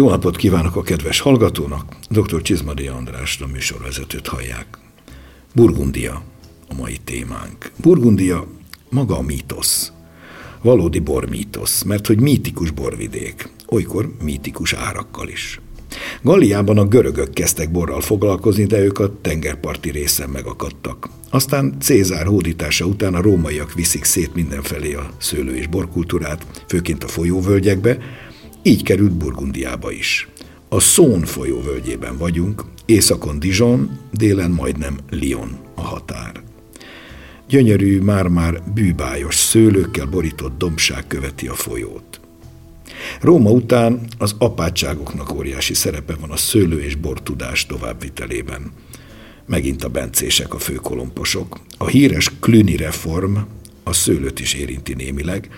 [0.00, 1.96] Jó napot kívánok a kedves hallgatónak!
[2.08, 2.42] Dr.
[2.42, 3.02] Csizmadi a
[3.52, 4.66] műsorvezetőt hallják.
[5.54, 6.22] Burgundia
[6.68, 7.72] a mai témánk.
[7.76, 8.46] Burgundia
[8.90, 9.92] maga a mítosz.
[10.62, 15.60] Valódi bormítosz, mert hogy mítikus borvidék, olykor mítikus árakkal is.
[16.22, 21.08] Galliában a görögök kezdtek borral foglalkozni, de ők a tengerparti részen megakadtak.
[21.30, 27.08] Aztán Cézár hódítása után a rómaiak viszik szét mindenfelé a szőlő és borkultúrát, főként a
[27.08, 27.98] folyóvölgyekbe,
[28.62, 30.28] így került Burgundiába is.
[30.68, 36.42] A Szón folyó völgyében vagyunk, északon Dijon, délen majdnem Lyon a határ.
[37.48, 42.20] Gyönyörű, már-már bűbájos szőlőkkel borított dombság követi a folyót.
[43.20, 48.72] Róma után az apátságoknak óriási szerepe van a szőlő és bortudás továbbvitelében.
[49.46, 51.60] Megint a bencések a főkolomposok.
[51.78, 53.36] A híres Klüni reform
[53.82, 55.48] a szőlőt is érinti némileg,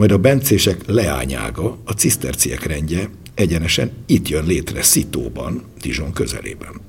[0.00, 6.80] majd a bencések leányága, a ciszterciek rendje egyenesen itt jön létre Szitóban, Dijon közelében.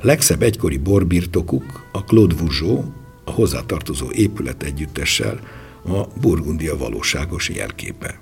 [0.00, 2.84] Legszebb egykori borbirtokuk a Claude Vougeot,
[3.24, 5.40] a hozzátartozó épület együttessel
[5.84, 8.20] a Burgundia valóságos jelképe.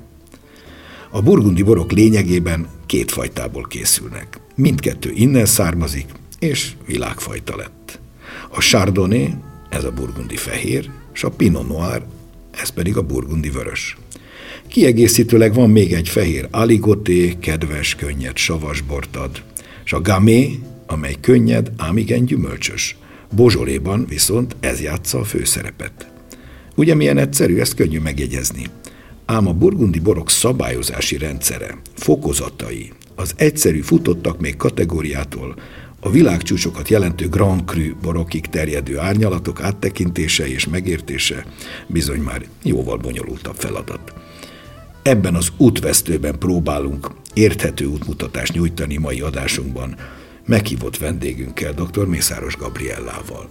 [1.11, 4.41] A burgundi borok lényegében két fajtából készülnek.
[4.55, 8.01] Mindkettő innen származik, és világfajta lett.
[8.51, 9.35] A Chardonnay,
[9.69, 12.03] ez a burgundi fehér, és a Pinot Noir,
[12.61, 13.97] ez pedig a burgundi vörös.
[14.69, 19.43] Kiegészítőleg van még egy fehér aligoté, kedves, könnyed savasbort ad,
[19.85, 22.97] és a gamé, amely könnyed, ám igen gyümölcsös.
[23.35, 26.11] Bozsoléban viszont ez játsza a főszerepet.
[26.75, 28.67] Ugye milyen egyszerű, ezt könnyű megjegyezni.
[29.25, 35.55] Ám a burgundi borok szabályozási rendszere, fokozatai, az egyszerű futottak még kategóriától
[36.07, 41.47] a világcsúcsokat jelentő Grand Cru borokig terjedő árnyalatok áttekintése és megértése
[41.87, 44.13] bizony már jóval bonyolultabb feladat.
[45.03, 49.97] Ebben az útvesztőben próbálunk érthető útmutatást nyújtani mai adásunkban
[50.45, 52.07] meghívott vendégünkkel, dr.
[52.07, 53.49] Mészáros Gabriellával.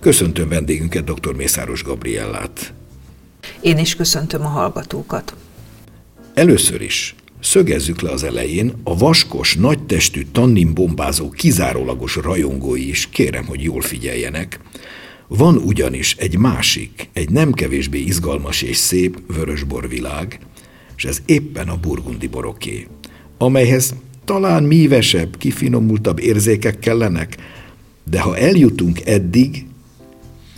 [0.00, 1.34] Köszöntöm vendégünket, dr.
[1.34, 2.72] Mészáros Gabriellát.
[3.60, 5.36] Én is köszöntöm a hallgatókat.
[6.34, 13.62] Először is szögezzük le az elején, a vaskos, nagytestű, tanninbombázó, kizárólagos rajongói is kérem, hogy
[13.62, 14.60] jól figyeljenek.
[15.28, 20.38] Van ugyanis egy másik, egy nem kevésbé izgalmas és szép vörösborvilág,
[20.96, 22.86] és ez éppen a burgundi boroké,
[23.38, 23.94] amelyhez
[24.24, 27.36] talán mívesebb, kifinomultabb érzékek kellenek,
[28.10, 29.66] de ha eljutunk eddig,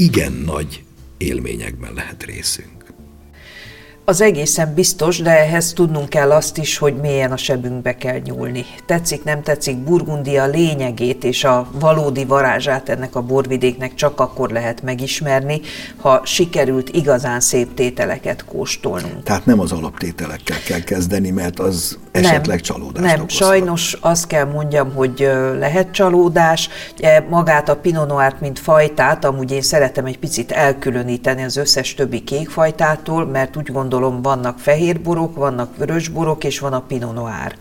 [0.00, 0.82] igen nagy
[1.18, 2.79] élményekben lehet részünk.
[4.10, 8.64] Az egészen biztos, de ehhez tudnunk kell azt is, hogy mélyen a sebünkbe kell nyúlni.
[8.86, 14.82] Tetszik, nem tetszik, Burgundia lényegét és a valódi varázsát ennek a borvidéknek csak akkor lehet
[14.82, 15.60] megismerni,
[15.96, 19.22] ha sikerült igazán szép tételeket kóstolnunk.
[19.22, 23.48] Tehát nem az alaptételekkel kell kezdeni, mert az esetleg nem, csalódást Nem, okozhat.
[23.48, 26.68] sajnos azt kell mondjam, hogy lehet csalódás.
[27.28, 32.20] Magát a Pinot noir mint fajtát, amúgy én szeretem egy picit elkülöníteni az összes többi
[32.20, 37.14] kékfajtától, mert úgy gondolom, gondolom vannak fehér borok, vannak vörös borok, és van a Pinot
[37.14, 37.54] Noir.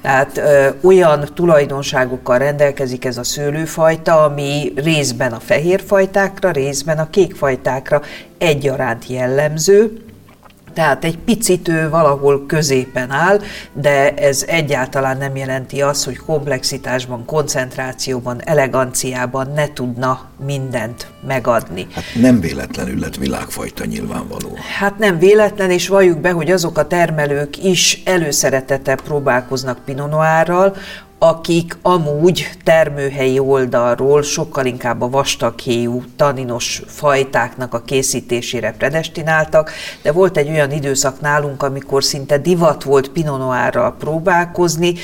[0.00, 7.10] Tehát ö, olyan tulajdonságokkal rendelkezik ez a szőlőfajta, ami részben a fehér fajtákra, részben a
[7.10, 8.02] kék fajtákra
[8.38, 10.05] egyaránt jellemző,
[10.76, 13.40] tehát egy picit ő valahol középen áll,
[13.72, 21.86] de ez egyáltalán nem jelenti azt, hogy komplexitásban, koncentrációban, eleganciában ne tudna mindent megadni.
[21.92, 24.58] Hát nem véletlenül lett világfajta nyilvánvaló.
[24.78, 30.76] Hát nem véletlen, és valljuk be, hogy azok a termelők is előszeretete próbálkoznak Pinonoárral,
[31.18, 39.70] akik amúgy termőhelyi oldalról sokkal inkább a vastaghéjú taninos fajtáknak a készítésére predestináltak,
[40.02, 44.94] de volt egy olyan időszak nálunk, amikor szinte divat volt Pinot próbálkozni,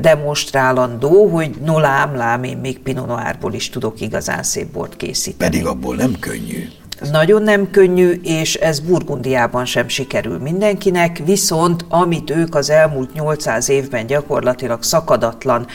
[0.00, 5.50] demonstrálandó, hogy no lám, lám, én még Pinot is tudok igazán szép bort készíteni.
[5.50, 6.68] Pedig abból nem könnyű.
[7.00, 13.68] Nagyon nem könnyű, és ez Burgundiában sem sikerül mindenkinek, viszont amit ők az elmúlt 800
[13.68, 15.66] évben gyakorlatilag szakadatlan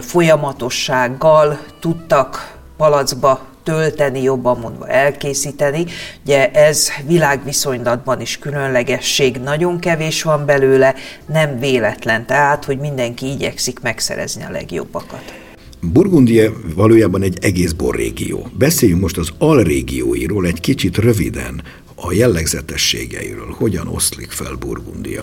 [0.00, 5.84] folyamatossággal tudtak palacba tölteni, jobban mondva elkészíteni.
[6.22, 10.94] Ugye ez világviszonylatban is különlegesség, nagyon kevés van belőle,
[11.26, 15.45] nem véletlen tehát, hogy mindenki igyekszik megszerezni a legjobbakat.
[15.92, 18.48] Burgundia valójában egy egész borrégió.
[18.58, 21.62] Beszéljünk most az alrégióiról egy kicsit röviden,
[21.94, 23.54] a jellegzetességeiről.
[23.58, 25.22] Hogyan oszlik fel Burgundia?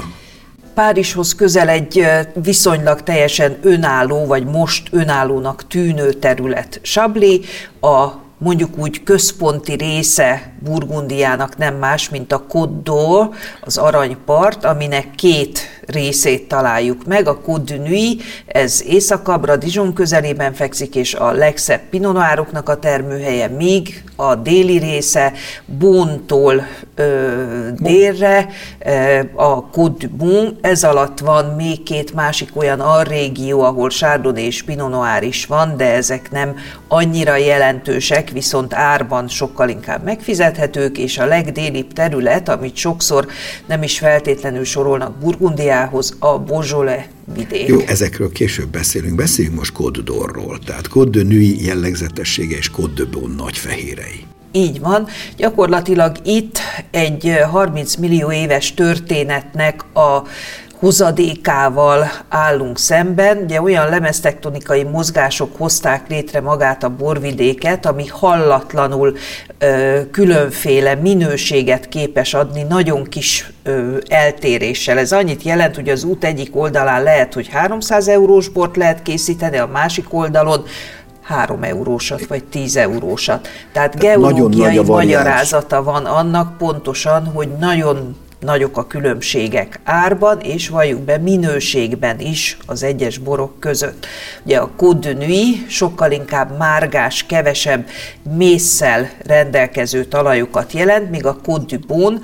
[0.74, 2.06] Párizshoz közel egy
[2.44, 7.42] viszonylag teljesen önálló, vagy most önállónak tűnő terület Sabli,
[7.82, 13.30] a mondjuk úgy központi része Burgundiának nem más, mint a Côte
[13.62, 17.28] az aranypart, aminek két részét találjuk meg.
[17.28, 23.48] A Côte de Nuit, ez északabbra, Dijon közelében fekszik, és a legszebb pinonároknak a termőhelye,
[23.48, 25.34] míg a déli része
[25.66, 26.68] Bontól
[27.78, 28.48] délre,
[29.36, 34.64] a Côte du Bon, ez alatt van még két másik olyan alrégió, ahol Chardonnay és
[34.64, 36.56] Pinot Noir is van, de ezek nem
[36.88, 43.28] annyira jelentősek, viszont árban sokkal inkább megfizethetők, és a legdélibb terület, amit sokszor
[43.66, 47.68] nem is feltétlenül sorolnak Burgundiára, Angliához a Beaujolais vidék.
[47.68, 49.16] Jó, ezekről később beszélünk.
[49.16, 50.02] Beszéljünk most Côte
[50.66, 54.26] tehát Côte Nuit jellegzetessége és Côte de Bon nagy fehérei.
[54.52, 55.08] Így van.
[55.38, 56.60] Gyakorlatilag itt
[56.92, 60.22] egy 30 millió éves történetnek a
[60.84, 63.38] hozadékával állunk szemben.
[63.38, 69.16] Ugye olyan lemeztektonikai mozgások hozták létre magát a borvidéket, ami hallatlanul
[69.58, 74.98] ö, különféle minőséget képes adni nagyon kis ö, eltéréssel.
[74.98, 79.58] Ez annyit jelent, hogy az út egyik oldalán lehet, hogy 300 eurós bort lehet készíteni,
[79.58, 80.64] a másik oldalon
[81.22, 83.48] 3 eurósat, vagy 10 eurósat.
[83.72, 91.18] Tehát geológiai magyarázata van annak pontosan, hogy nagyon nagyok a különbségek árban, és valljuk be
[91.18, 94.06] minőségben is az egyes borok között.
[94.44, 97.88] Ugye a Côte de Nuit sokkal inkább márgás, kevesebb
[98.36, 102.22] mészsel rendelkező talajokat jelent, míg a Côte du Bon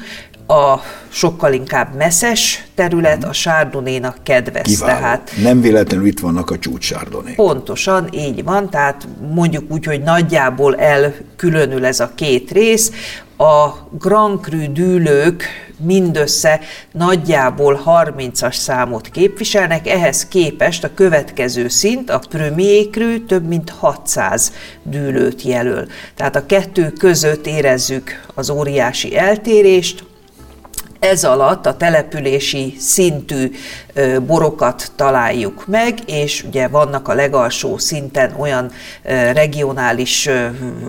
[0.50, 4.64] a sokkal inkább messzes terület, a sárdonénak kedvez.
[4.64, 5.00] Kiváló.
[5.00, 7.36] Tehát, Nem véletlenül itt vannak a csúcsárdónék.
[7.36, 12.92] Pontosan, így van, tehát mondjuk úgy, hogy nagyjából elkülönül ez a két rész.
[13.42, 15.44] A Grand Cru dűlők
[15.78, 16.60] mindössze
[16.92, 24.54] nagyjából 30-as számot képviselnek, ehhez képest a következő szint, a Premier Cru több mint 600
[24.84, 25.88] dűlőt jelöl.
[26.16, 30.04] Tehát a kettő között érezzük az óriási eltérést,
[31.00, 33.52] ez alatt a települési szintű
[34.26, 38.72] borokat találjuk meg, és ugye vannak a legalsó szinten olyan
[39.34, 40.30] regionális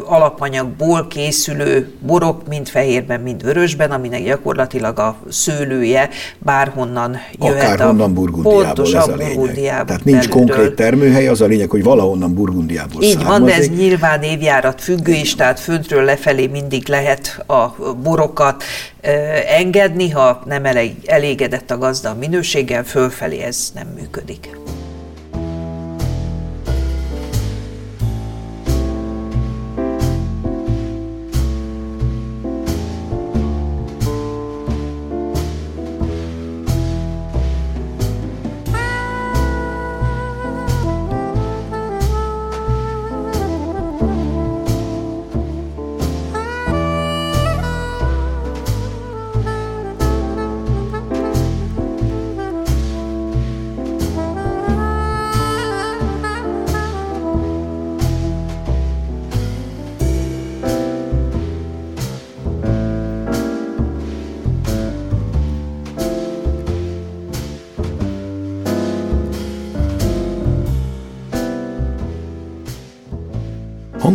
[0.05, 6.09] alapanyagból készülő borok, mind fehérben, mind vörösben, aminek gyakorlatilag a szőlője
[6.39, 7.63] bárhonnan jöhet.
[7.63, 9.85] Akárhonnan Burgundiából ez a lényeg.
[9.85, 10.55] Tehát nincs belülről.
[10.55, 13.39] konkrét termőhely, az a lényeg, hogy valahonnan Burgundiából Így származik.
[13.39, 17.67] van, de ez nyilván évjárat függő is, tehát föntről lefelé mindig lehet a
[18.03, 18.63] borokat
[19.59, 20.63] engedni, ha nem
[21.05, 24.51] elégedett a gazda a minőséggel, fölfelé ez nem működik.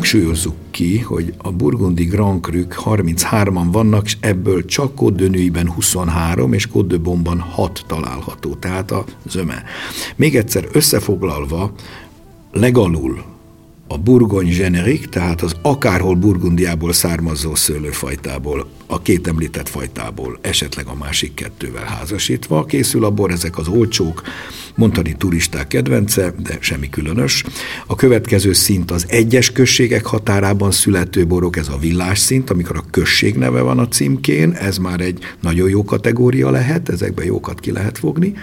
[0.05, 6.53] Hangsúlyozzuk ki, hogy a burgundi Grand Cru 33-an vannak, és ebből csak Côte de 23
[6.53, 9.63] és Côte de Bomban 6 található, tehát a zöme.
[10.15, 11.71] Még egyszer összefoglalva,
[12.51, 13.23] legalul
[13.87, 20.95] a burgony generik, tehát az akárhol Burgundiából származó szőlőfajtából, a két említett fajtából, esetleg a
[20.95, 24.21] másik kettővel házasítva készül a bor, ezek az olcsók,
[24.75, 27.43] mondani turisták kedvence, de semmi különös.
[27.85, 32.85] A következő szint az egyes községek határában születő borok, ez a villás szint, amikor a
[32.91, 37.71] község neve van a címkén, ez már egy nagyon jó kategória lehet, ezekben jókat ki
[37.71, 38.33] lehet fogni.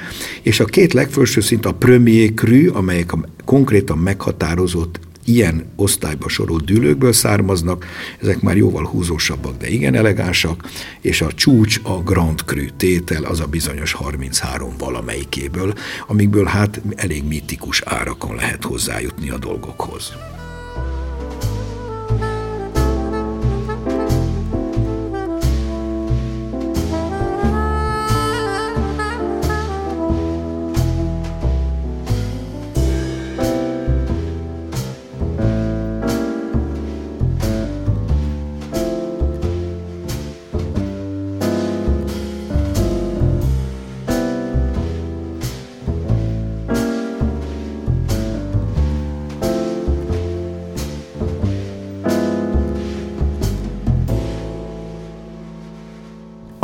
[0.42, 6.64] És a két legfelső szint a premier cru, amelyek a konkrétan meghatározott ilyen osztályba sorolt
[6.64, 7.86] dűlőkből származnak,
[8.20, 13.40] ezek már jóval húzósabbak, de igen elegánsak, és a csúcs a Grand Cru tétel, az
[13.40, 15.74] a bizonyos 33 valamelyikéből,
[16.06, 20.12] amikből hát elég mitikus árakon lehet hozzájutni a dolgokhoz.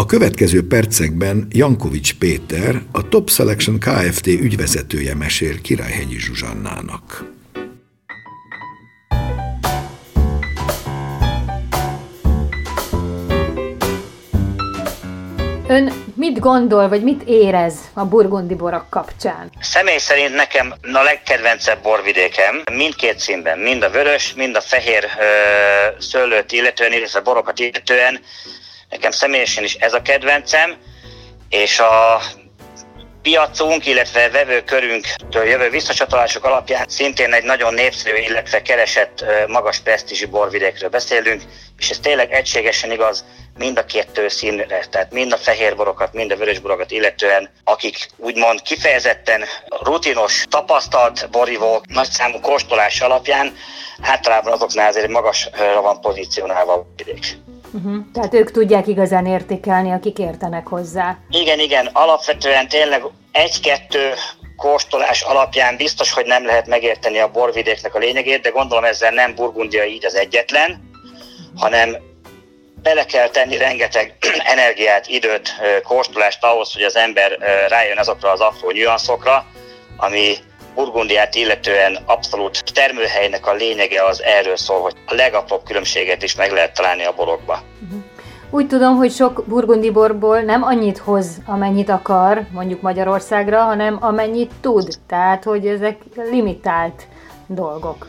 [0.07, 4.27] Következő percekben Jankovics Péter, a Top Selection Kft.
[4.27, 7.25] ügyvezetője mesél Királyhegyi Zsuzsannának.
[15.69, 19.51] Ön mit gondol, vagy mit érez a burgundi borak kapcsán?
[19.61, 25.25] Személy szerint nekem a legkedvencebb borvidékem mindkét színben, mind a vörös, mind a fehér ö,
[26.01, 28.21] szőlőt illetően, illetve borokat illetően.
[28.91, 30.77] Nekem személyesen is ez a kedvencem,
[31.49, 32.21] és a
[33.23, 40.89] piacunk, illetve vevőkörünktől jövő visszacsatolások alapján szintén egy nagyon népszerű, illetve keresett magas presztízsű borvidékről
[40.89, 41.43] beszélünk,
[41.79, 43.25] és ez tényleg egységesen igaz
[43.59, 48.09] mind a két színre, tehát mind a fehér borokat, mind a vörös borokat illetően, akik
[48.17, 49.45] úgymond kifejezetten
[49.81, 53.57] rutinos, tapasztalt borivók, nagyszámú kóstolás alapján
[54.03, 57.37] általában azoknál azért magasra van pozícionálva a vidék.
[57.73, 58.05] Uh-huh.
[58.13, 61.19] Tehát ők tudják igazán értékelni, akik értenek hozzá.
[61.31, 64.13] Igen, igen, alapvetően tényleg egy-kettő
[64.57, 69.35] kóstolás alapján biztos, hogy nem lehet megérteni a borvidéknek a lényegét, de gondolom ezzel nem
[69.35, 70.91] Burgundia így az egyetlen,
[71.57, 71.97] hanem
[72.83, 74.17] bele kell tenni rengeteg
[74.55, 79.47] energiát, időt, kóstolást ahhoz, hogy az ember rájön azokra az apró nüanszokra,
[79.97, 80.37] ami
[80.79, 86.53] Burgundiát illetően abszolút termőhelynek a lényege az erről szól, hogy a legapróbb különbséget is meg
[86.53, 87.63] lehet találni a borokba.
[87.79, 87.99] Mhm.
[88.51, 94.53] Úgy tudom, hogy sok burgundi borból nem annyit hoz, amennyit akar, mondjuk Magyarországra, hanem amennyit
[94.61, 94.89] tud.
[95.07, 95.97] Tehát, hogy ezek
[96.31, 97.09] limitált
[97.47, 98.09] dolgok.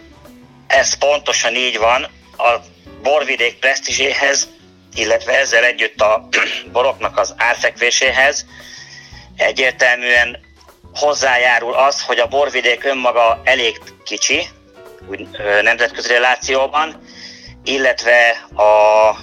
[0.67, 2.03] Ez pontosan így van.
[2.37, 2.59] A
[3.03, 4.47] borvidék presztízséhez
[4.95, 6.27] illetve ezzel együtt a
[6.71, 8.45] boroknak az árfekvéséhez
[9.35, 10.47] egyértelműen
[10.93, 14.47] hozzájárul az, hogy a borvidék önmaga elég kicsi,
[15.09, 15.27] úgy
[15.61, 17.01] nemzetközi relációban,
[17.63, 19.15] illetve a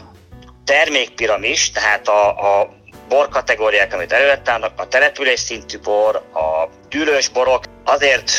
[0.64, 2.28] termékpiramis, tehát a,
[2.60, 2.68] a
[3.08, 8.30] bor kategóriák, amit előtt állnak, a település szintű bor, a dűlős borok, azért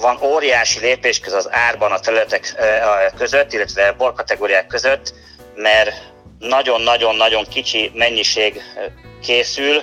[0.00, 2.54] van óriási lépés köz az árban a területek
[3.16, 5.14] között, illetve bor kategóriák között,
[5.54, 5.92] mert
[6.38, 8.62] nagyon-nagyon-nagyon kicsi mennyiség
[9.22, 9.82] készül,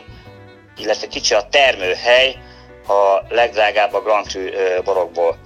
[0.77, 2.35] illetve kicsi a termőhely
[2.91, 4.41] a legdrágább a Grand Cru
[4.83, 5.37] borokból.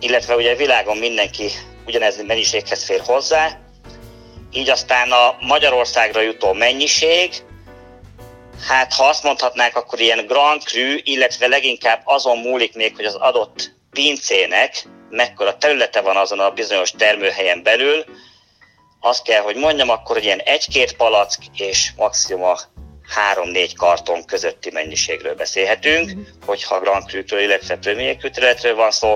[0.00, 1.50] Illetve ugye világon mindenki
[1.86, 3.58] ugyanez mennyiséghez fér hozzá,
[4.52, 7.30] így aztán a Magyarországra jutó mennyiség,
[8.68, 13.14] hát ha azt mondhatnánk, akkor ilyen Grand Cru, illetve leginkább azon múlik még, hogy az
[13.14, 18.04] adott pincének mekkora területe van azon a bizonyos termőhelyen belül,
[19.00, 22.54] azt kell, hogy mondjam, akkor ilyen egy-két palack és maximum
[23.16, 26.20] három-négy karton közötti mennyiségről beszélhetünk, mm.
[26.46, 27.78] hogyha Grand Cru-től, illetve
[28.30, 29.12] területről van szó.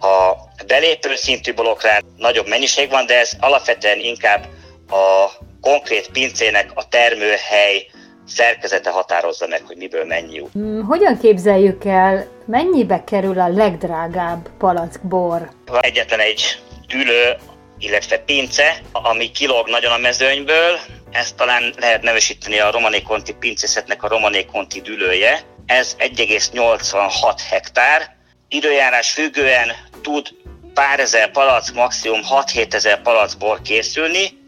[0.00, 0.34] A
[0.66, 4.46] belépő szintű blokknál nagyobb mennyiség van, de ez alapvetően inkább
[4.90, 5.30] a
[5.60, 7.86] konkrét pincének a termőhely
[8.26, 10.58] szerkezete határozza meg, hogy miből mennyi jut.
[10.58, 15.50] Mm, hogyan képzeljük el, mennyibe kerül a legdrágább palackbor?
[15.80, 16.62] Egyetlen egy
[16.94, 17.36] ülő
[17.78, 20.78] illetve pince, ami kilóg nagyon a mezőnyből.
[21.10, 25.40] Ezt talán lehet nevesíteni a Romané Conti pincészetnek a Romané Conti dülője.
[25.66, 28.16] Ez 1,86 hektár.
[28.48, 30.28] Időjárás függően tud
[30.74, 34.38] pár ezer palack, maximum 6-7 ezer palackból készülni.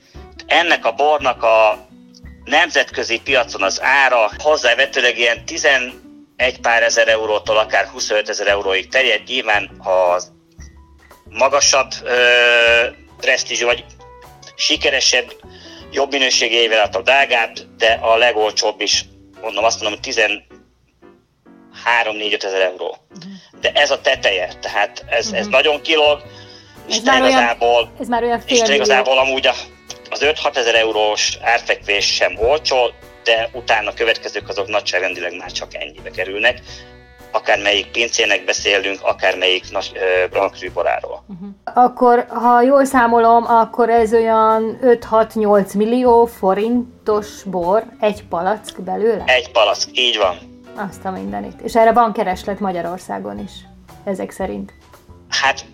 [0.46, 1.88] Ennek a bornak a
[2.44, 5.92] nemzetközi piacon az ára hozzávetőleg ilyen 11
[6.62, 9.22] pár ezer eurótól akár 25 ezer euróig terjed.
[9.26, 10.32] Nyilván az
[11.28, 12.86] magasabb ö,
[13.20, 13.84] presztízsű, vagy
[14.54, 15.32] sikeresebb,
[15.90, 19.04] jobb minőségével a drágább, de a legolcsóbb is,
[19.40, 20.42] mondom, azt mondom, 13-4
[22.44, 22.96] ezer euró.
[23.60, 25.38] De ez a teteje, tehát ez, uh-huh.
[25.38, 25.54] ez mhm.
[25.54, 26.22] nagyon kilóg,
[26.88, 29.54] és ez már igazából, olyan, ez már olyan fél igazából amúgy a,
[30.10, 32.90] az 5-6 ezer eurós árfekvés sem olcsó,
[33.24, 36.62] de utána a következők azok nagyságrendileg már csak ennyibe kerülnek
[37.30, 39.92] akármelyik pincének beszélünk, akármelyik nagy
[40.30, 41.24] Grand Cru boráról.
[41.28, 41.48] Uh-huh.
[41.74, 49.24] Akkor, ha jól számolom, akkor ez olyan 5-6-8 millió forintos bor, egy palack belőle?
[49.26, 50.38] Egy palack, így van.
[50.88, 51.60] Azt a mindenit.
[51.60, 53.52] És erre van kereslet Magyarországon is,
[54.04, 54.72] ezek szerint.
[55.28, 55.64] Hát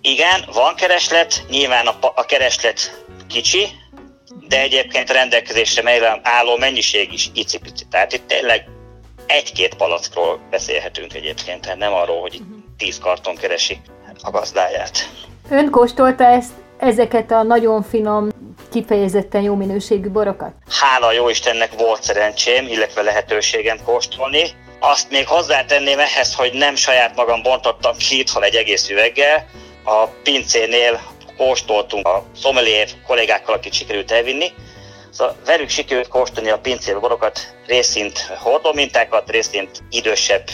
[0.00, 3.66] igen, van kereslet, nyilván a, a kereslet kicsi,
[4.48, 7.84] de egyébként rendelkezésre álló mennyiség is icipici.
[7.90, 8.64] Tehát itt tényleg
[9.26, 12.40] egy-két palackról beszélhetünk egyébként, tehát nem arról, hogy
[12.76, 13.80] tíz karton keresi
[14.22, 15.10] a gazdáját.
[15.50, 18.28] Ön kóstolta ezt, ezeket a nagyon finom,
[18.70, 20.52] kifejezetten jó minőségű borokat?
[20.68, 24.42] Hála jó Istennek volt szerencsém, illetve lehetőségem kóstolni.
[24.80, 29.46] Azt még hozzátenném ehhez, hogy nem saját magam bontottam ki itthon egy egész üveggel.
[29.84, 31.00] A pincénél
[31.36, 34.52] kóstoltunk a sommelier kollégákkal, akit sikerült elvinni,
[35.12, 40.44] Szóval velük sikerült kóstolni a pincélborokat, részint hordómintákat, részint idősebb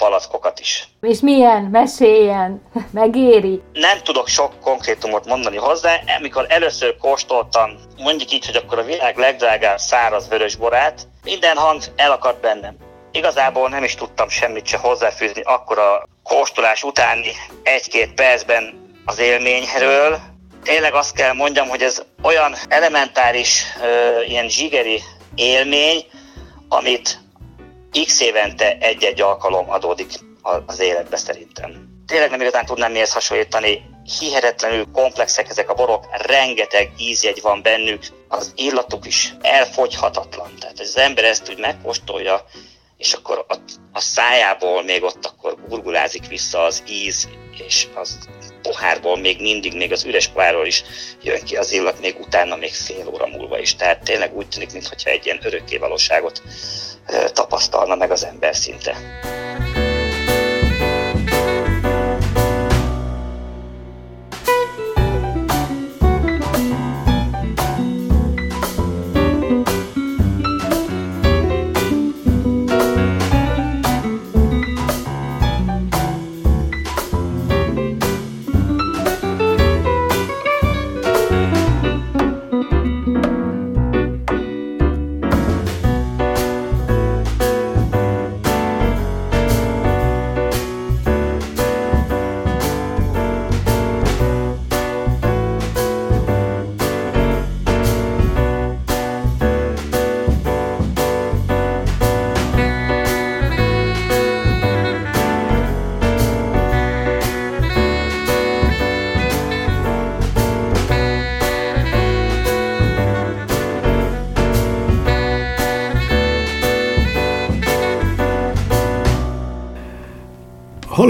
[0.00, 0.88] palackokat is.
[1.00, 1.62] És milyen?
[1.62, 2.62] Meséljen!
[3.00, 3.62] Megéri?
[3.72, 6.00] Nem tudok sok konkrétumot mondani hozzá.
[6.18, 12.40] Amikor először kóstoltam, mondjuk így, hogy akkor a világ legdrágább száraz vörösborát, minden hang elakadt
[12.40, 12.76] bennem.
[13.12, 17.30] Igazából nem is tudtam semmit se hozzáfűzni akkor a kóstolás utáni
[17.62, 20.18] egy-két percben az élményről.
[20.62, 23.64] Tényleg azt kell mondjam, hogy ez olyan elementáris,
[24.26, 25.02] ilyen zsigeri
[25.34, 26.04] élmény,
[26.68, 27.18] amit
[28.04, 30.12] x évente egy-egy alkalom adódik
[30.66, 31.88] az életbe szerintem.
[32.06, 33.82] Tényleg nem igazán tudnám mihez hasonlítani,
[34.18, 40.50] hihetetlenül komplexek ezek a borok, rengeteg ízjegy van bennük, az illatuk is elfogyhatatlan.
[40.58, 42.44] Tehát az ember ezt úgy megkóstolja,
[42.96, 43.54] és akkor a,
[43.92, 47.28] a szájából még ott akkor gurgulázik vissza az íz,
[47.68, 48.18] és az
[48.62, 50.82] pohárból még mindig, még az üres pohárról is
[51.22, 53.76] jön ki az illat, még utána, még fél óra múlva is.
[53.76, 56.42] Tehát tényleg úgy tűnik, mintha egy ilyen örökké valóságot
[57.32, 58.96] tapasztalna meg az ember szinte.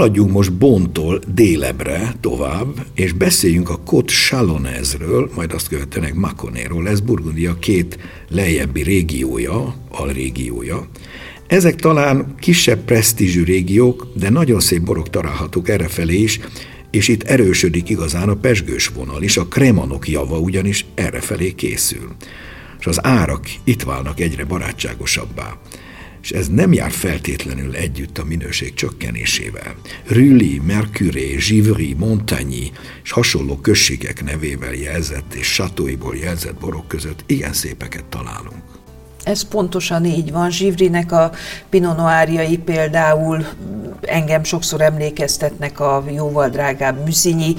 [0.01, 6.87] Haladjunk most Bontól délebre tovább, és beszéljünk a Kot Chalonezről, majd azt követően Maconéról.
[6.87, 10.87] Ez Burgundia két lejjebbi régiója, alrégiója.
[11.47, 16.39] Ezek talán kisebb presztízsű régiók, de nagyon szép borok találhatók errefelé is,
[16.91, 22.15] és itt erősödik igazán a pesgős vonal is, a kremanok java ugyanis errefelé készül.
[22.79, 25.57] És az árak itt válnak egyre barátságosabbá
[26.21, 29.75] és ez nem jár feltétlenül együtt a minőség csökkenésével.
[30.07, 32.71] Rüli, Mercuré, Givry, Montagny
[33.03, 38.80] és hasonló községek nevével jelzett és satóiból jelzett borok között igen szépeket találunk.
[39.23, 40.51] Ez pontosan így van.
[40.51, 41.31] Zsivrinek a
[41.69, 43.45] Pinot Noirjai például
[44.01, 47.55] engem sokszor emlékeztetnek a jóval drágább műzinyi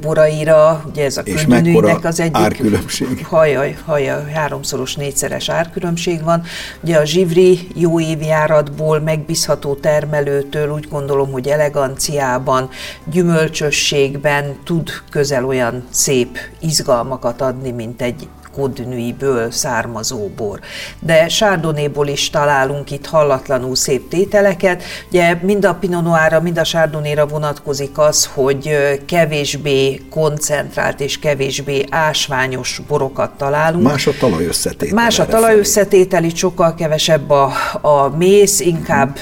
[0.00, 3.26] boraira, ugye ez a könnyűnek az egyik árkülönbség.
[3.26, 6.42] Hajaj, hajaj, háromszoros, négyszeres árkülönbség van.
[6.80, 12.68] Ugye a Zsivri jó évjáratból, megbízható termelőtől úgy gondolom, hogy eleganciában,
[13.04, 20.60] gyümölcsösségben tud közel olyan szép izgalmakat adni, mint egy kodnűiből származó bor.
[21.00, 24.82] De sárdonéból is találunk itt hallatlanul szép tételeket.
[25.08, 31.84] Ugye mind a Pinot Noirra, mind a sárdonéra vonatkozik az, hogy kevésbé koncentrált és kevésbé
[31.90, 33.82] ásványos borokat találunk.
[33.82, 34.94] Más a talajösszetétel.
[34.94, 39.16] Más a talajösszetétel, itt sokkal kevesebb a, a mész, inkább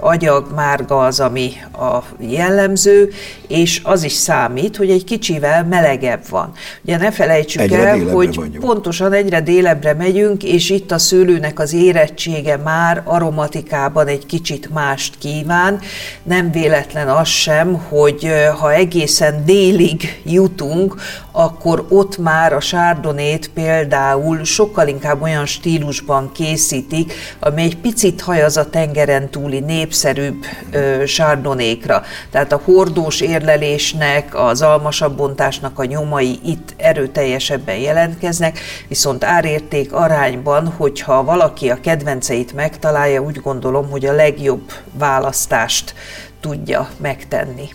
[0.00, 3.12] agyag, márga az, ami a jellemző,
[3.48, 6.52] és az is számít, hogy egy kicsivel melegebb van.
[6.84, 11.58] Ugye ne felejtsük Egyre el, hogy vagyunk pontosan egyre délebre megyünk, és itt a szőlőnek
[11.58, 15.80] az érettsége már aromatikában egy kicsit mást kíván.
[16.22, 20.94] Nem véletlen az sem, hogy ha egészen délig jutunk,
[21.32, 28.56] akkor ott már a sárdonét például sokkal inkább olyan stílusban készítik, ami egy picit hajaz
[28.56, 32.02] a tengeren túli népszerűbb ö, sárdonékra.
[32.30, 38.58] Tehát a hordós érlelésnek, az almasabb bontásnak a nyomai itt erőteljesebben jelentkeznek,
[38.88, 45.94] viszont árérték arányban, hogyha valaki a kedvenceit megtalálja, úgy gondolom, hogy a legjobb választást
[46.40, 47.68] tudja megtenni.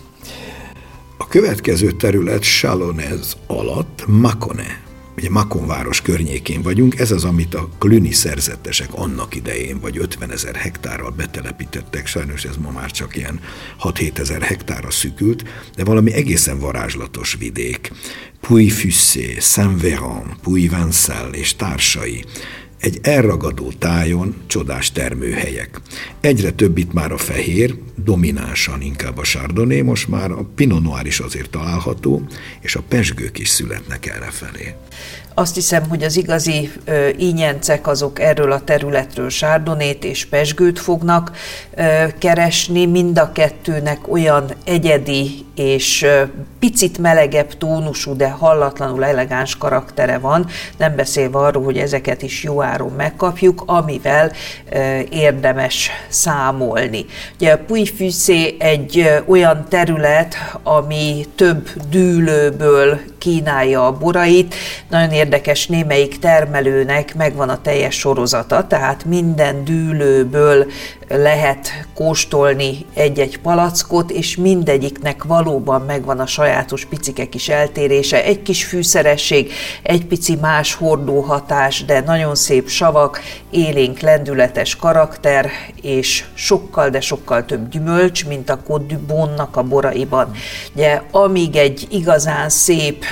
[1.18, 4.81] A következő terület Chalonez alatt Makone.
[5.22, 10.30] Ugye Makon város környékén vagyunk, ez az, amit a klüni szerzetesek annak idején, vagy 50
[10.30, 13.40] ezer hektárral betelepítettek, sajnos ez ma már csak ilyen
[13.82, 15.44] 6-7 ezer hektára szükült,
[15.76, 17.92] de valami egészen varázslatos vidék.
[18.40, 22.24] Puy-Fussé, Saint-Véran, Puy-Vincel és társai
[22.82, 25.80] egy elragadó tájon csodás termőhelyek.
[26.20, 31.06] Egyre több itt már a fehér, dominánsan inkább a Chardonnay, most már a Pinot Noir
[31.06, 32.26] is azért található,
[32.60, 34.74] és a pesgők is születnek erre felé.
[35.34, 41.32] Azt hiszem, hogy az igazi ö, ínyencek azok erről a területről sárdonét és pesgőt fognak
[41.74, 42.86] ö, keresni.
[42.86, 46.22] Mind a kettőnek olyan egyedi és ö,
[46.58, 52.62] picit melegebb tónusú, de hallatlanul elegáns karaktere van, nem beszélve arról, hogy ezeket is jó
[52.62, 54.32] áron megkapjuk, amivel
[54.70, 57.06] ö, érdemes számolni.
[57.34, 64.54] Ugye a Puy-Fűszé egy ö, olyan terület, ami több dűlőből kínálja a borait.
[64.88, 70.66] Nagyon érdekes, némelyik termelőnek megvan a teljes sorozata, tehát minden dűlőből
[71.08, 78.64] lehet kóstolni egy-egy palackot, és mindegyiknek valóban megvan a sajátos picike kis eltérése, egy kis
[78.64, 85.50] fűszeresség, egy pici más hordóhatás, de nagyon szép savak, élénk, lendületes karakter,
[85.82, 88.96] és sokkal, de sokkal több gyümölcs, mint a Côte
[89.52, 90.30] a boraiban.
[90.74, 93.04] Ugye, amíg egy igazán szép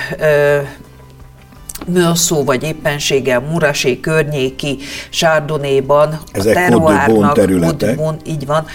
[1.85, 4.77] Mőszó vagy éppenséggel Murasé környéki
[5.09, 7.95] Sárdonéban a teruárnak, területek.
[7.95, 8.65] Bon, így van,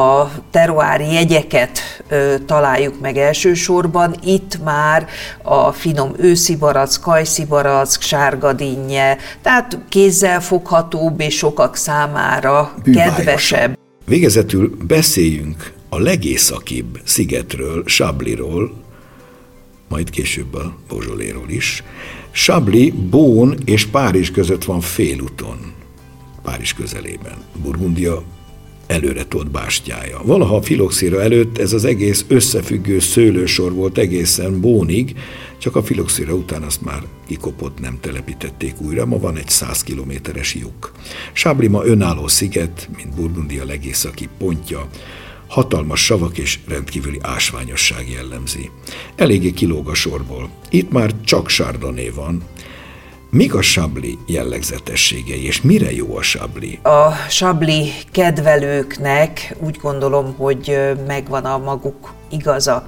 [0.00, 4.14] a teruár jegyeket ö, találjuk meg elsősorban.
[4.24, 5.06] Itt már
[5.42, 13.78] a finom őszi barack, kajszi barack, sárgadinnye, tehát kézzel foghatóbb és sokak számára kedvesebb.
[14.04, 18.84] Végezetül beszéljünk a legészakibb szigetről, Sabliról,
[19.88, 21.82] majd később a Bozsoléról is.
[22.32, 25.58] Chablis, Bón és Párizs között van félúton,
[26.42, 27.36] Párizs közelében.
[27.62, 28.22] Burgundia
[28.86, 30.20] előre tolt bástyája.
[30.24, 35.16] Valaha a filoxéra előtt ez az egész összefüggő szőlősor volt egészen Bónig,
[35.58, 40.54] csak a filoxéra után azt már kikopott, nem telepítették újra, ma van egy 100 kilométeres
[40.54, 40.92] lyuk.
[41.32, 44.88] Sábli ma önálló sziget, mint Burgundia legészaki pontja,
[45.56, 48.70] hatalmas savak és rendkívüli ásványosság jellemzi.
[49.14, 50.50] Eléggé kilóg a sorból.
[50.70, 52.42] Itt már csak Chardonnay van,
[53.36, 56.78] Mik a sabli jellegzetességei, és mire jó a sabli?
[56.82, 62.84] A sabli kedvelőknek úgy gondolom, hogy megvan a maguk igaza.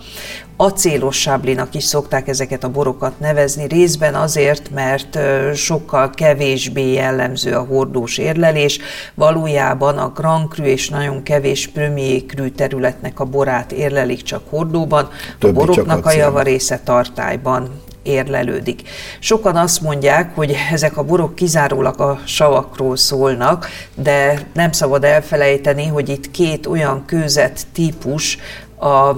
[0.57, 5.19] Acélos sáblinak is szokták ezeket a borokat nevezni, részben azért, mert
[5.55, 8.79] sokkal kevésbé jellemző a hordós érlelés.
[9.15, 15.09] Valójában a Grand Cru és nagyon kevés Premier Cru területnek a borát érlelik csak hordóban,
[15.39, 18.89] Többi a boroknak a javarésze tartályban érlelődik.
[19.19, 25.87] Sokan azt mondják, hogy ezek a borok kizárólag a savakról szólnak, de nem szabad elfelejteni,
[25.87, 28.39] hogy itt két olyan kőzet típus,
[28.81, 29.13] a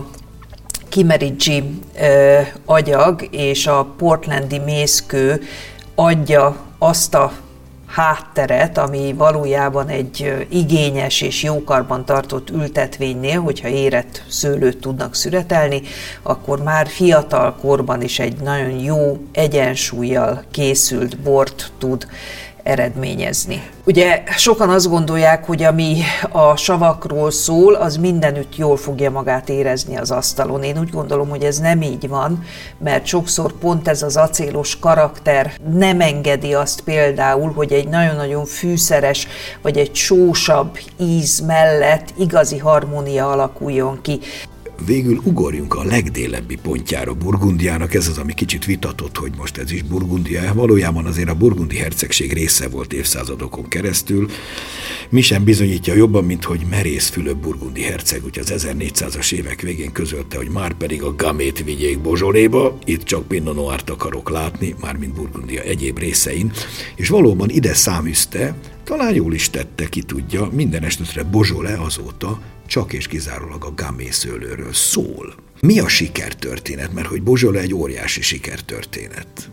[0.88, 1.80] Kimeridzsi
[2.64, 5.42] agyag és a portlandi mészkő
[5.94, 7.32] adja azt a
[7.90, 15.82] hátteret, ami valójában egy igényes és jókarban tartott ültetvénynél, hogyha érett szőlőt tudnak szüretelni,
[16.22, 22.06] akkor már fiatal korban is egy nagyon jó egyensúlyjal készült bort tud
[22.62, 23.62] eredményezni.
[23.84, 25.96] Ugye sokan azt gondolják, hogy ami
[26.30, 30.62] a savakról szól, az mindenütt jól fogja magát érezni az asztalon.
[30.62, 32.44] Én úgy gondolom, hogy ez nem így van,
[32.78, 39.26] mert sokszor pont ez az acélos karakter nem engedi azt például, hogy egy nagyon-nagyon fűszeres
[39.62, 44.20] vagy egy sósabb íz mellett igazi harmónia alakuljon ki
[44.86, 49.82] végül ugorjunk a legdélebbi pontjára Burgundiának, ez az, ami kicsit vitatott, hogy most ez is
[49.82, 50.54] Burgundia.
[50.54, 54.30] Valójában azért a burgundi hercegség része volt évszázadokon keresztül.
[55.08, 60.36] Mi sem bizonyítja jobban, mint hogy merészfülöbb burgundi herceg, ugye az 1400-as évek végén közölte,
[60.36, 65.62] hogy már pedig a gamét vigyék Bozsoléba, itt csak Pinot Noir-t akarok látni, mármint Burgundia
[65.62, 66.52] egyéb részein,
[66.96, 72.92] és valóban ide száműzte, talán jól is tette, ki tudja, minden esetre Bozsole azóta csak
[72.92, 75.34] és kizárólag a gamé szőlőről szól.
[75.60, 76.92] Mi a sikertörténet?
[76.92, 79.50] Mert hogy Bozsola egy óriási sikertörténet.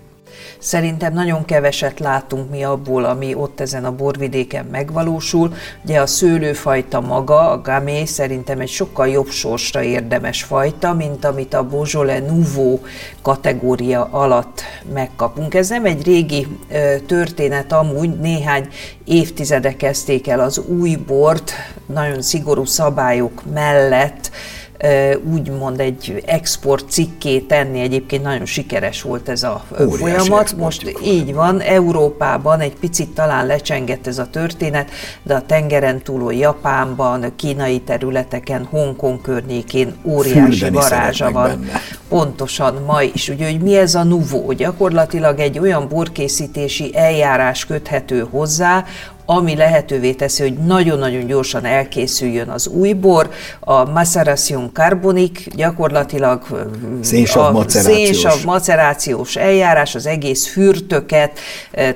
[0.59, 5.53] Szerintem nagyon keveset látunk mi abból, ami ott ezen a borvidéken megvalósul.
[5.83, 11.53] Ugye a szőlőfajta maga, a gamé szerintem egy sokkal jobb sorsra érdemes fajta, mint amit
[11.53, 12.79] a Beaujolais Nouveau
[13.21, 14.61] kategória alatt
[14.93, 15.53] megkapunk.
[15.53, 18.67] Ez nem egy régi ö, történet, amúgy néhány
[19.05, 21.51] évtizede kezdték el az új bort,
[21.85, 24.31] nagyon szigorú szabályok mellett
[25.31, 27.79] úgymond egy export cikké tenni.
[27.79, 30.55] Egyébként nagyon sikeres volt ez a Óriási folyamat.
[30.57, 34.89] Most így van, Európában egy picit talán lecsengett ez a történet,
[35.23, 41.47] de a tengeren túló Japánban, kínai területeken, Hongkong környékén óriási Füldeni varázsa van.
[41.49, 41.81] Benne.
[42.09, 43.29] Pontosan ma is.
[43.29, 44.51] Ugye, hogy mi ez a nuvó?
[44.51, 48.85] Gyakorlatilag egy olyan borkészítési eljárás köthető hozzá,
[49.29, 53.29] ami lehetővé teszi, hogy nagyon-nagyon gyorsan elkészüljön az új bor.
[53.59, 56.67] A maceración carbonik gyakorlatilag
[57.01, 61.39] szénsav a szénsav macerációs eljárás, az egész fürtöket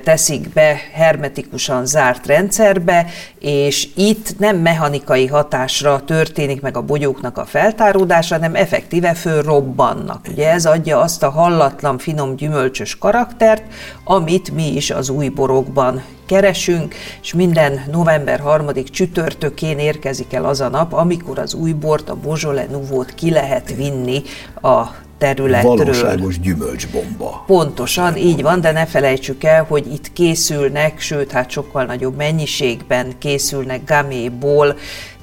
[0.04, 3.06] teszik be hermetikusan zárt rendszerbe,
[3.40, 10.26] és itt nem mechanikai hatásra történik meg a bogyóknak a feltáródása, hanem effektíve fölrobbannak.
[10.30, 13.62] Ugye ez adja azt a hallatlan, finom, gyümölcsös karaktert,
[14.04, 20.60] amit mi is az új borokban keresünk, és minden november harmadik csütörtökén érkezik el az
[20.60, 24.22] a nap, amikor az új bort, a Beaujolais Nouveau-t ki lehet vinni
[24.62, 24.82] a
[25.18, 25.76] területről.
[25.76, 27.44] Valóságos gyümölcsbomba.
[27.46, 33.18] Pontosan, így van, de ne felejtsük el, hogy itt készülnek, sőt, hát sokkal nagyobb mennyiségben
[33.18, 34.76] készülnek gaméból,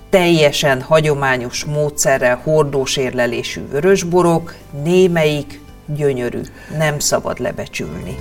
[0.09, 6.41] teljesen hagyományos módszerrel hordós érlelésű vörösborok, némelyik gyönyörű,
[6.77, 8.15] nem szabad lebecsülni.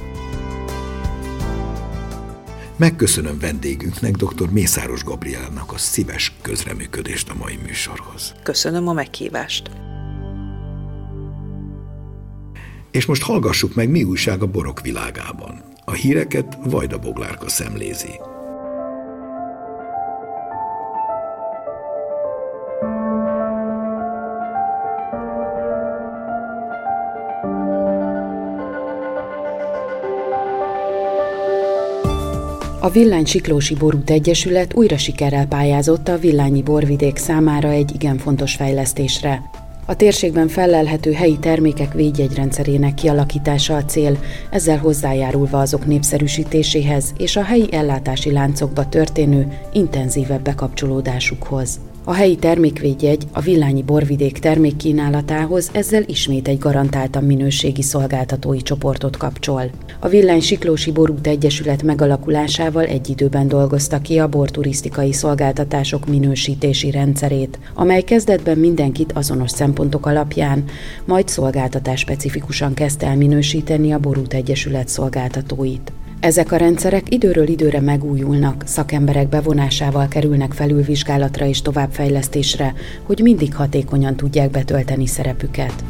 [2.78, 4.50] Megköszönöm vendégünknek, dr.
[4.50, 8.34] Mészáros Gabrielnak a szíves közreműködést a mai műsorhoz.
[8.42, 9.70] Köszönöm a meghívást.
[12.90, 15.62] És most hallgassuk meg, mi újság a borok világában.
[15.84, 18.20] A híreket Vajda Boglárka szemlézi.
[32.80, 38.54] A Villány Siklósi Borút Egyesület újra sikerrel pályázott a Villányi borvidék számára egy igen fontos
[38.54, 39.42] fejlesztésre.
[39.86, 44.18] A térségben felelhető helyi termékek védjegyrendszerének kialakítása a cél,
[44.50, 51.80] ezzel hozzájárulva azok népszerűsítéséhez és a helyi ellátási láncokba történő intenzívebb bekapcsolódásukhoz.
[52.08, 59.70] A helyi termékvédjegy a villányi borvidék termékkínálatához ezzel ismét egy garantáltan minőségi szolgáltatói csoportot kapcsol.
[60.00, 67.58] A Villány Siklósi Borút Egyesület megalakulásával egy időben dolgozta ki a borturisztikai szolgáltatások minősítési rendszerét,
[67.74, 70.64] amely kezdetben mindenkit azonos szempontok alapján,
[71.04, 75.92] majd szolgáltatás specifikusan kezdte el minősíteni a Borút Egyesület szolgáltatóit.
[76.20, 84.16] Ezek a rendszerek időről időre megújulnak, szakemberek bevonásával kerülnek felülvizsgálatra és továbbfejlesztésre, hogy mindig hatékonyan
[84.16, 85.84] tudják betölteni szerepüket.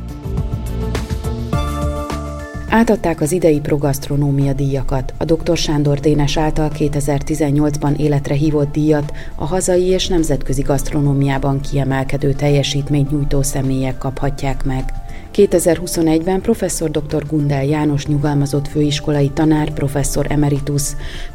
[2.68, 5.14] Átadták az idei progasztronómia díjakat.
[5.16, 5.56] A dr.
[5.56, 13.42] Sándor Dénes által 2018-ban életre hívott díjat a hazai és nemzetközi gasztronómiában kiemelkedő teljesítményt nyújtó
[13.42, 14.84] személyek kaphatják meg.
[15.38, 17.26] 2021-ben professzor dr.
[17.26, 20.82] Gundel János nyugalmazott főiskolai tanár, professzor emeritus,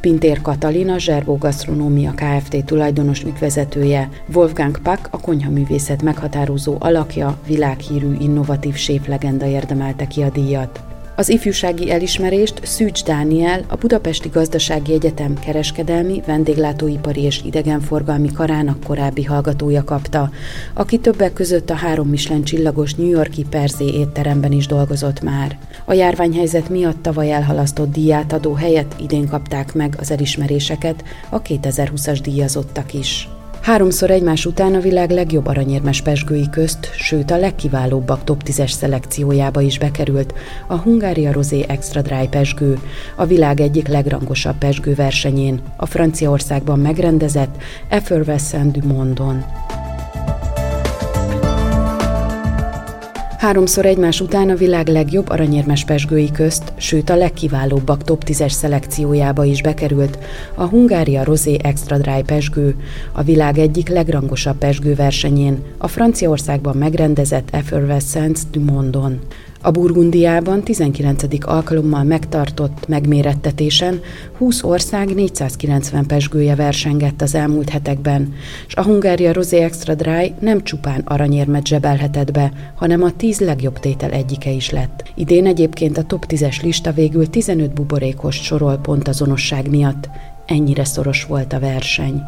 [0.01, 2.65] Pintér Katalina, Zserbó Gasztronómia Kft.
[2.65, 10.92] tulajdonos ügyvezetője, Wolfgang Pack, a konyhaművészet meghatározó alakja, világhírű innovatív séflegenda érdemelte ki a díjat.
[11.15, 19.23] Az ifjúsági elismerést Szűcs Dániel, a Budapesti Gazdasági Egyetem kereskedelmi, vendéglátóipari és idegenforgalmi karának korábbi
[19.23, 20.32] hallgatója kapta,
[20.73, 25.58] aki többek között a három Michelin csillagos New Yorki Perzé étteremben is dolgozott már.
[25.86, 32.93] A járványhelyzet miatt tavaly elhalasztott díjátadó helyett idén kapták meg az elismeréseket a 2020-as díjazottak
[32.93, 33.28] is.
[33.63, 39.62] Háromszor egymás után a világ legjobb aranyérmes pesgői közt, sőt a legkiválóbbak top 10-es szelekciójába
[39.62, 40.34] is bekerült
[40.67, 42.80] a Hungária Rosé Extra Dry pesgő,
[43.15, 47.56] a világ egyik legrangosabb pesgő versenyén, a Franciaországban megrendezett
[47.89, 49.43] Effervescent du Mondon.
[53.43, 59.43] Háromszor egymás után a világ legjobb aranyérmes pesgői közt, sőt a legkiválóbbak top 10-es szelekciójába
[59.43, 60.17] is bekerült
[60.56, 62.75] a Hungária Rosé Extra Dry pesgő,
[63.12, 69.19] a világ egyik legrangosabb pesgő versenyén, a Franciaországban megrendezett Effervescence du Mondon.
[69.65, 71.23] A Burgundiában 19.
[71.41, 74.02] alkalommal megtartott megmérettetésen
[74.38, 78.34] 20 ország 490 pesgője versengett az elmúlt hetekben,
[78.67, 83.80] és a Hungária Rosé Extra Dry nem csupán aranyérmet zsebelhetett be, hanem a 10 legjobb
[83.80, 85.12] tétel egyike is lett.
[85.15, 90.10] Idén egyébként a top 10-es lista végül 15 buborékos sorol pontazonosság miatt.
[90.45, 92.21] Ennyire szoros volt a verseny.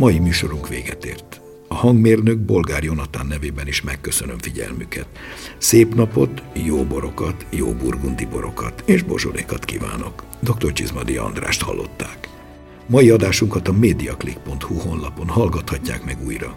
[0.00, 1.40] Mai műsorunk véget ért.
[1.68, 5.06] A hangmérnök Bolgár Jonatán nevében is megköszönöm figyelmüket.
[5.58, 10.24] Szép napot, jó borokat, jó burgundi borokat és bozsorékat kívánok.
[10.40, 10.72] Dr.
[10.72, 12.28] Csizmadi Andrást hallották.
[12.86, 16.56] Mai adásunkat a mediaclick.hu honlapon hallgathatják meg újra.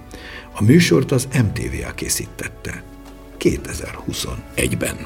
[0.53, 2.83] A műsort az MTVA készítette.
[3.39, 4.97] 2021-ben.